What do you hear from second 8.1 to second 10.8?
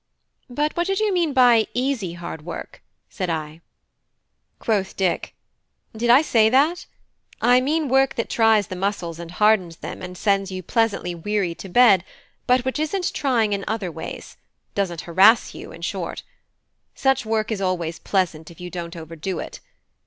that tries the muscles and hardens them and sends you